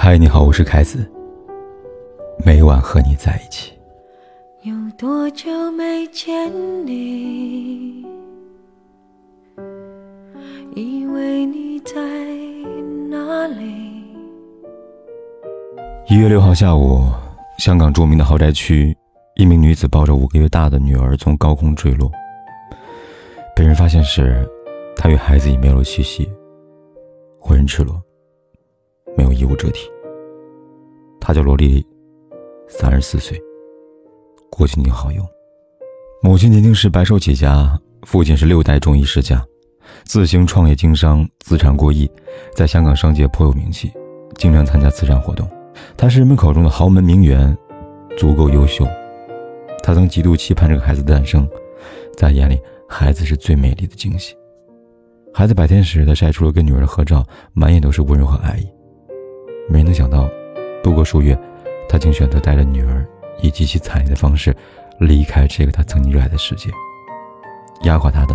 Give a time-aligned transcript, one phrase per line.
[0.00, 1.04] 嗨，你好，我是凯子。
[2.46, 3.72] 每晚和你在一起。
[4.62, 6.48] 有多久没见
[6.86, 8.06] 你？
[10.76, 11.96] 以为你在
[13.10, 14.04] 哪里？
[16.08, 17.02] 一月六号下午，
[17.58, 18.96] 香港著名的豪宅区，
[19.34, 22.08] 一名女子抱着五个月大的女儿从高空坠落。
[23.54, 24.48] 被人发现时，
[24.94, 26.30] 她与孩子已没有了气息，
[27.40, 28.00] 浑身赤裸，
[29.16, 29.88] 没有衣物遮体。
[31.20, 31.86] 她叫罗丽丽，
[32.68, 33.40] 三十四岁，
[34.50, 35.22] 国际女好友。
[36.22, 39.44] 母亲年轻时白手起家，父亲是六代中医世家，
[40.04, 42.10] 自行创业经商，资产过亿，
[42.54, 43.92] 在香港商界颇有名气，
[44.36, 45.48] 经常参加慈善活动。
[45.96, 47.56] 他是人们口中的豪门名媛，
[48.16, 48.86] 足够优秀。
[49.82, 51.48] 他曾极度期盼这个孩子的诞生，
[52.16, 54.34] 在眼里，孩子是最美丽的惊喜。
[55.32, 58.66] 孩子百天时，他晒出了跟女儿的合照，满眼都是温柔和爱意。
[59.68, 60.28] 没能想到，
[60.82, 61.38] 度过数月，
[61.88, 63.06] 他竟选择带着女儿
[63.40, 64.56] 以极其惨烈的方式
[64.98, 66.70] 离开这个他曾经热爱的世界。
[67.82, 68.34] 压垮他的，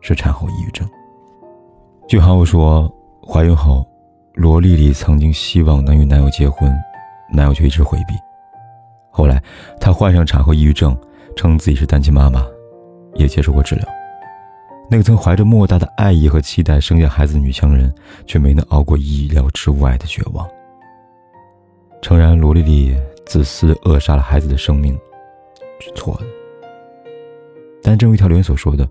[0.00, 0.88] 是产后抑郁症。
[2.06, 2.90] 据好友说，
[3.26, 3.86] 怀孕后。
[4.34, 6.72] 罗丽丽曾经希望能与男友结婚，
[7.28, 8.14] 男友却一直回避。
[9.10, 9.42] 后来，
[9.80, 10.96] 她患上产后抑郁症，
[11.34, 12.46] 称自己是单亲妈妈，
[13.16, 13.84] 也接受过治疗。
[14.90, 17.94] 那个曾怀着莫大的爱意和期待生下孩子的女强人，
[18.26, 20.48] 却没能熬过意料之外的绝望。
[22.00, 24.98] 诚然，罗丽丽自私扼杀了孩子的生命，
[25.78, 26.26] 是错的。
[27.82, 28.88] 但正如一条留言所说的：“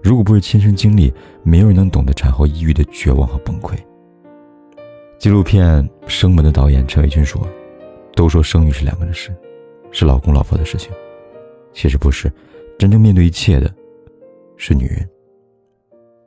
[0.00, 3.74] 如果不是亲身经历，没有人能懂得产后抑郁的绝望和崩溃。”
[5.18, 7.44] 纪录片《生门》的导演陈伟军说
[8.14, 9.34] ：“都说生育是两个人的事，
[9.90, 10.92] 是老公老婆的事情，
[11.72, 12.30] 其实不是，
[12.78, 13.74] 真正面对一切的，
[14.56, 15.08] 是女人。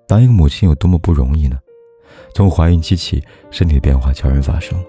[0.10, 1.60] 当一个母亲有多么不容易呢？
[2.34, 4.84] 从怀孕期起，身体的变化悄然发生，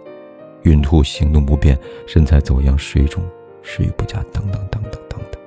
[0.63, 3.23] 孕吐、行动不便、身材走样、水肿、
[3.63, 5.39] 食欲不佳，等等等等等等。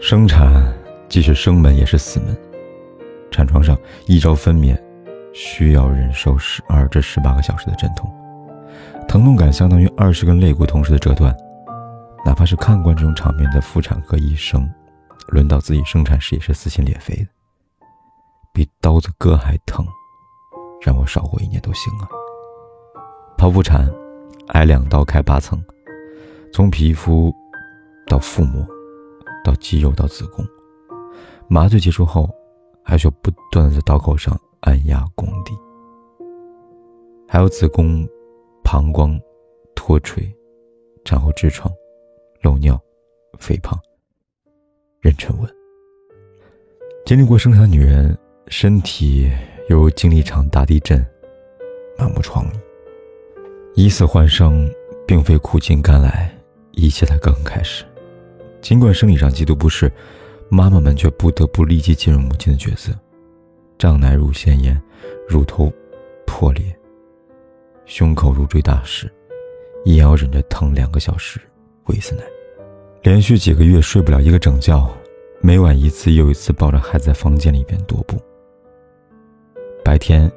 [0.00, 0.74] 生产
[1.08, 2.36] 既是生门，也是死门。
[3.30, 4.76] 产床上一朝分娩。”
[5.34, 8.12] 需要忍受十二至十八个小时的阵痛，
[9.08, 11.34] 疼痛感相当于二十根肋骨同时的折断。
[12.22, 14.70] 哪怕是看惯这种场面的妇产科医生，
[15.28, 17.26] 轮到自己生产时也是撕心裂肺的，
[18.52, 19.86] 比刀子割还疼。
[20.80, 22.08] 让我少活一年都行啊！
[23.38, 23.88] 剖腹产，
[24.48, 25.62] 挨两刀开八层，
[26.52, 27.32] 从皮肤
[28.06, 28.66] 到腹膜，
[29.44, 30.44] 到肌肉到子宫，
[31.48, 32.28] 麻醉结束后，
[32.82, 34.38] 还需要不断的在刀口上。
[34.62, 35.52] 按压宫底，
[37.26, 38.08] 还有子宫、
[38.62, 39.20] 膀胱
[39.74, 40.32] 脱垂、
[41.04, 41.68] 产后痔疮、
[42.42, 42.80] 漏尿、
[43.40, 43.76] 肥胖、
[45.02, 45.52] 妊娠纹。
[47.04, 48.16] 经历过生产的女人，
[48.52, 49.32] 身体
[49.70, 51.02] 犹如经历一场大地震，
[51.96, 52.50] 满目疮痍。
[53.74, 54.70] 一次换生，
[55.06, 56.30] 并非苦尽甘来，
[56.72, 57.82] 一切才刚刚开始。
[58.60, 59.90] 尽管生理上极度不适，
[60.50, 62.92] 妈妈们却不得不立即进入母亲的角色。
[63.78, 64.78] 胀奶乳腺炎，
[65.26, 65.72] 乳头
[66.26, 66.62] 破裂，
[67.86, 69.10] 胸口如坠大石，
[69.86, 71.40] 也要忍着疼两个小时
[71.86, 72.22] 喂一次奶，
[73.02, 74.86] 连续几个月睡不了一个整觉，
[75.40, 78.20] 每晚一次又一次抱着孩子在房间里边踱步。
[79.84, 80.30] 白天，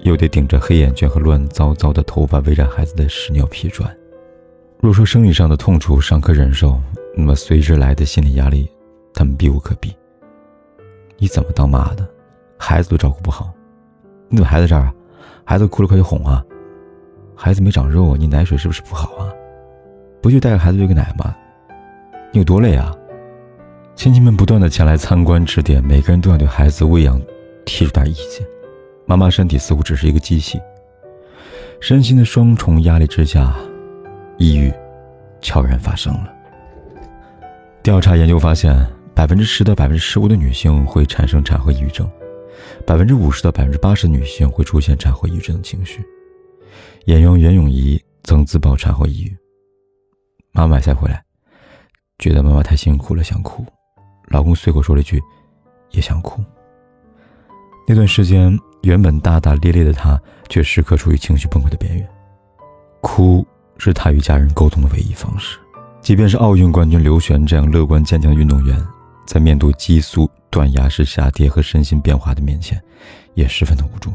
[0.00, 3.94] 又得顶着黑眼圈和乱糟糟的头发围着孩子的屎尿屁转。
[4.80, 6.80] 若说生理上的痛楚尚可忍受，
[7.14, 8.70] 那么随之来的心理压力，
[9.14, 9.94] 他们避无可避。
[11.18, 12.06] 你怎么当妈的？
[12.58, 13.52] 孩子都照顾不好，
[14.28, 14.94] 你怎么还在这儿啊？
[15.44, 16.42] 孩子哭了快去哄啊！
[17.34, 19.32] 孩子没长肉，你奶水是不是不好啊？
[20.22, 21.36] 不就带着孩子喂个奶吗？
[22.32, 22.94] 你有多累啊？
[23.94, 27.20] 亲戚们不断的前来参观指点，每个人都要对孩子喂养
[27.64, 28.46] 提出点意见。
[29.06, 30.60] 妈妈身体似乎只是一个机器，
[31.80, 33.54] 身心的双重压力之下，
[34.36, 34.72] 抑郁
[35.40, 36.32] 悄然发生了。
[37.82, 38.74] 调查研究发现，
[39.14, 42.10] 百分之十到百分之十五的女性会产生产后抑郁症。
[42.84, 46.04] 百分之五十到百分之八十女性会出现产后抑郁症的情绪。
[47.04, 49.36] 演员袁咏仪曾自曝产后抑郁。
[50.50, 51.22] 妈妈才回来，
[52.18, 53.64] 觉得妈妈太辛苦了，想哭。
[54.28, 55.22] 老公随口说了一句
[55.92, 56.42] ：“也想哭。”
[57.86, 60.18] 那段时间，原本大大咧咧的他，
[60.48, 62.08] 却时刻处于情绪崩溃的边缘。
[63.00, 63.44] 哭
[63.78, 65.58] 是他与家人沟通的唯一方式。
[66.00, 68.80] 即便是奥运冠军刘璇这样乐观坚强的运动员，
[69.26, 70.30] 在面对激素。
[70.48, 72.82] 断崖式下跌和身心变化的面前，
[73.34, 74.10] 也十分的无助。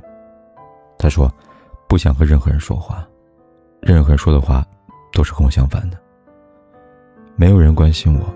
[0.98, 1.32] 他说
[1.88, 3.08] ：“不想和任何人说话，
[3.80, 4.66] 任何人说的话
[5.14, 5.98] 都是和我相反的。
[7.36, 8.34] 没有人关心我，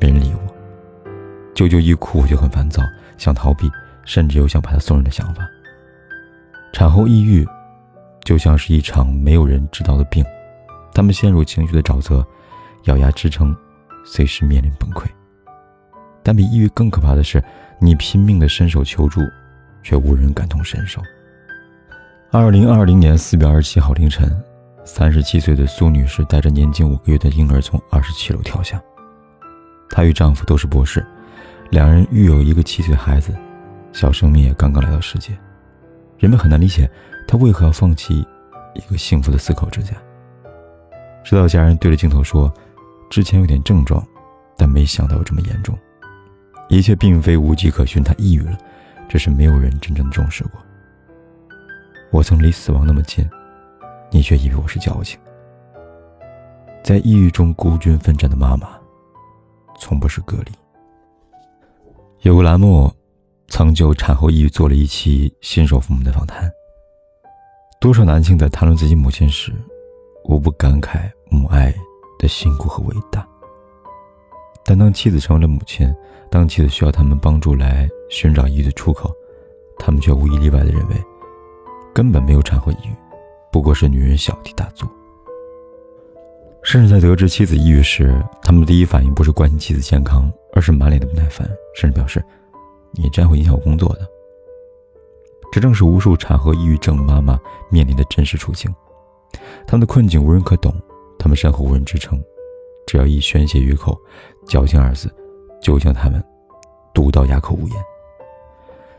[0.00, 1.10] 没人理我。
[1.54, 2.82] 舅舅一哭我就很烦躁，
[3.18, 3.70] 想逃避，
[4.06, 5.46] 甚至有想把他送人的想法。
[6.74, 7.46] 产后抑郁，
[8.24, 10.24] 就像是一场没有人知道的病，
[10.92, 12.26] 他们陷入情绪的沼泽，
[12.86, 13.56] 咬牙支撑，
[14.04, 15.06] 随时面临崩溃。
[16.20, 17.40] 但比抑郁更可怕的是，
[17.78, 19.20] 你拼命的伸手求助，
[19.84, 21.00] 却无人感同身受。
[22.32, 24.28] 二零二零年四月二十七号凌晨，
[24.84, 28.82] 三十七岁的苏女士带着年仅五个月的婴儿从二十七楼跳下。
[29.90, 31.06] 她与丈夫都是博士，
[31.70, 33.32] 两人育有一个七岁孩子，
[33.92, 35.38] 小生命也刚刚来到世界。
[36.18, 36.88] 人们很难理解
[37.26, 38.26] 他为何要放弃
[38.74, 39.92] 一个幸福的四口之家。
[41.24, 42.52] 直到家人对着镜头说
[43.10, 44.06] ：“之前有点症状，
[44.56, 45.76] 但没想到有这么严重。
[46.68, 48.58] 一切并非无迹可寻，他抑郁了，
[49.08, 50.60] 只是没有人真正重视过。”
[52.12, 53.28] 我曾离死亡那么近，
[54.10, 55.18] 你却以为我是矫情。
[56.82, 58.68] 在抑郁中孤军奋战的妈妈，
[59.78, 60.52] 从不是个例。
[62.20, 62.92] 有个栏目，
[63.48, 66.50] 曾就产后抑郁做了一期新手父母的访谈。
[67.80, 69.52] 多少男性在谈论自己母亲时，
[70.24, 71.72] 无不感慨母爱
[72.18, 73.26] 的辛苦和伟大。
[74.64, 75.94] 但当妻子成为了母亲，
[76.30, 79.12] 当妻子需要他们帮助来寻找抑郁的出口，
[79.78, 80.96] 他们却无一例外的认为。
[81.94, 82.94] 根本没有产后抑郁，
[83.52, 84.88] 不过是女人小题大做。
[86.62, 91.46] 甚至在得知妻子抑郁时，他们的第一反应不是关心妻子健康，而是满脸的不耐烦，
[91.76, 92.24] 甚至表示
[92.94, 94.08] ：“你这样会影响我工作的。”
[95.52, 97.38] 这正是无数产后抑郁症妈妈
[97.70, 98.74] 面临的真实处境。
[99.66, 100.74] 他们的困境无人可懂，
[101.18, 102.22] 他们身后无人支撑，
[102.86, 103.96] 只要一宣泄于口，
[104.46, 105.12] 矫情二字
[105.60, 106.22] 就将他们
[106.92, 107.76] 堵到哑口无言。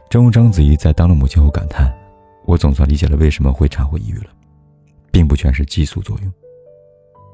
[0.10, 1.94] 正如章子怡在当了母亲后感叹。
[2.48, 4.28] 我总算理解了为什么会产后抑郁了，
[5.12, 6.32] 并不全是激素作用。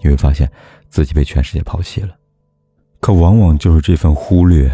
[0.02, 0.50] 你会发现
[0.90, 2.16] 自己被全世界抛弃了，
[3.02, 4.72] 可往往就是这份忽略，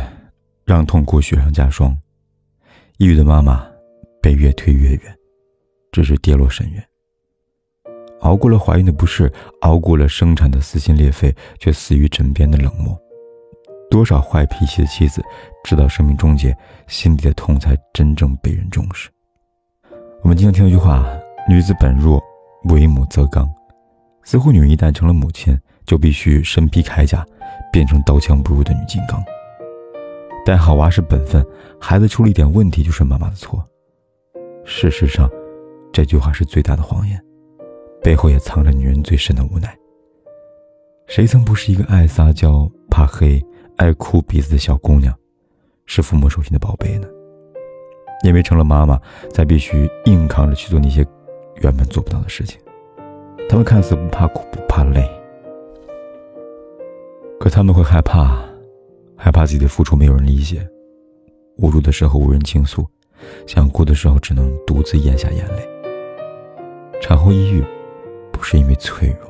[0.68, 1.98] 让痛苦雪上加霜。
[2.98, 3.66] 抑郁的妈妈
[4.22, 5.02] 被越推越远，
[5.94, 6.84] 直至跌落深渊。
[8.20, 9.32] 熬过了怀孕的不适，
[9.62, 13.00] 熬过了生产的撕心裂肺，却死于枕边的冷漠。
[13.90, 15.24] 多少坏脾气的妻子，
[15.64, 16.54] 直到生命终结，
[16.88, 19.10] 心底的痛才真正被人重视。
[20.22, 21.08] 我们经常听到一句话
[21.48, 22.22] ：“女子本弱，
[22.66, 23.50] 为母则刚。”
[24.26, 27.26] 似乎女人一旦成了母亲，就必须身披铠甲，
[27.72, 29.24] 变成刀枪不入的女金刚。
[30.48, 31.46] 带好娃是本分，
[31.78, 33.62] 孩子出了一点问题就是妈妈的错。
[34.64, 35.30] 事实上，
[35.92, 37.22] 这句话是最大的谎言，
[38.02, 39.78] 背后也藏着女人最深的无奈。
[41.06, 43.46] 谁曾不是一个爱撒娇、怕黑、
[43.76, 45.14] 爱哭鼻子的小姑娘，
[45.86, 47.10] 是父母手心的宝贝呢？
[48.24, 48.98] 因为成了妈妈，
[49.34, 51.06] 才必须硬扛着去做那些
[51.62, 52.58] 原本做不到的事情。
[53.50, 55.06] 他们看似不怕苦不怕累，
[57.38, 58.47] 可他们会害怕，
[59.18, 60.66] 害怕自己的付出没有人理解，
[61.58, 62.86] 无助的时候无人倾诉，
[63.48, 65.68] 想哭的时候只能独自咽下眼泪。
[67.02, 67.66] 产后抑郁，
[68.32, 69.30] 不是因为脆弱，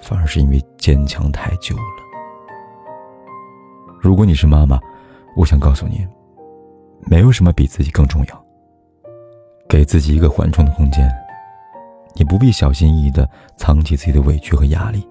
[0.00, 1.82] 反而是因为坚强太久了。
[4.00, 4.78] 如果你是妈妈，
[5.36, 6.06] 我想告诉你。
[7.06, 8.44] 没有什么比自己更重要。
[9.68, 11.06] 给自己一个缓冲的空间，
[12.14, 15.06] 你不必小心翼翼的藏起自己的委屈和压力。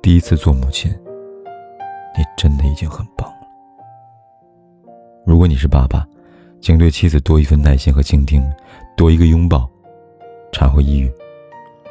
[0.00, 0.94] 第一次做母亲，
[2.16, 3.46] 你真的已经很棒了。
[5.24, 6.06] 如果你是爸爸，
[6.60, 8.44] 请对妻子多一份耐心和倾听，
[8.96, 9.68] 多一个拥抱。
[10.52, 11.10] 产后抑郁，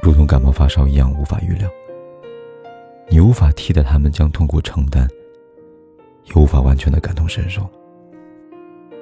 [0.01, 1.67] 如同感冒发烧一样无法预料。
[3.09, 5.07] 你无法替代他们将痛苦承担，
[6.25, 7.67] 也无法完全的感同身受。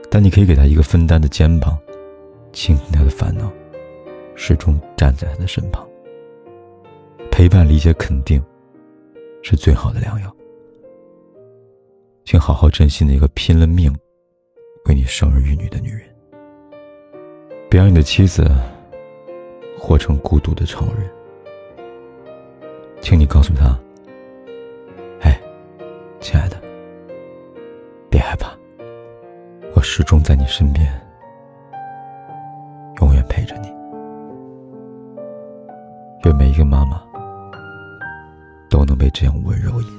[0.10, 1.77] 但你可以给他一个分担的肩膀，
[2.53, 3.51] 倾听他的烦恼，
[4.34, 5.86] 始终站在他的身旁。
[7.29, 8.41] 陪伴、理解、肯定，
[9.43, 10.36] 是最好的良药。
[12.31, 13.91] 请好好珍惜那个拼了命
[14.86, 16.03] 为你生儿育女的女人，
[17.67, 18.48] 别让你的妻子
[19.79, 21.09] 活成孤独的超人。
[23.01, 23.75] 请你告诉他
[25.21, 25.41] ：“哎，
[26.19, 26.62] 亲爱的，
[28.12, 28.55] 别害怕。”
[29.74, 30.86] 我始终在你身边，
[33.01, 33.69] 永远陪着你。
[36.25, 37.01] 愿每一个妈妈
[38.69, 39.99] 都能被这样温柔以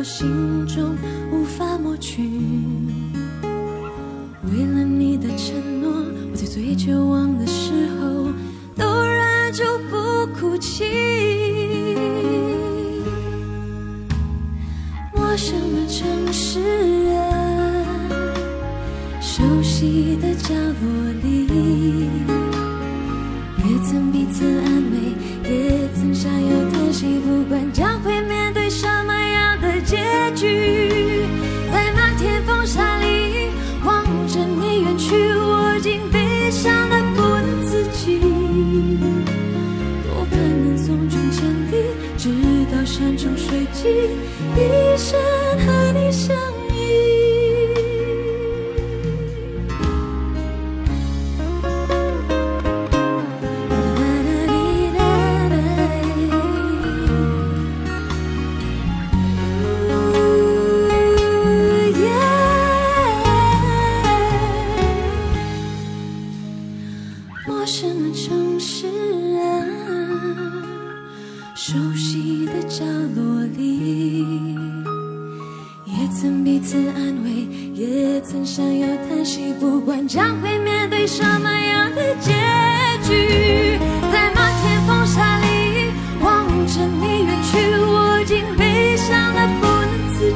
[0.00, 0.96] 我心中
[1.30, 2.22] 无法抹去。
[4.44, 5.90] 为了你的承诺，
[6.30, 8.32] 我在最绝望的时候
[8.74, 10.86] 都忍住不哭泣。
[15.14, 16.60] 陌生的城市
[17.16, 17.84] 啊，
[19.20, 22.08] 熟悉的角落里，
[23.58, 25.12] 也曾彼此安慰，
[25.44, 28.09] 也曾相拥叹息，不管将会
[42.92, 43.88] 山穷水尽，
[44.56, 45.16] 一生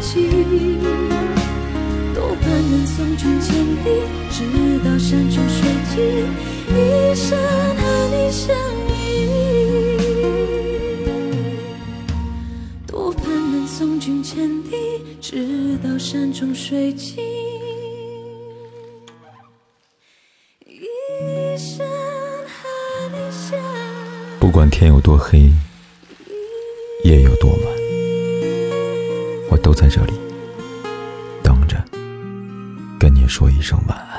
[0.05, 0.79] 能自己。
[2.15, 3.89] 多盼能送君千里，
[4.31, 4.45] 直
[4.85, 5.59] 到山穷水
[5.91, 5.97] 尽，
[6.77, 7.39] 一生
[7.77, 8.55] 和你相
[8.91, 8.93] 依。
[12.87, 17.19] 多盼能送君千里，直到山穷水尽，
[20.67, 23.63] 一生和你相依。
[24.39, 25.51] 不管天有多黑，
[27.05, 27.84] 夜有多晚，
[29.55, 30.13] 我都在这里
[31.41, 31.81] 等着，
[32.99, 34.14] 跟你说一声晚安。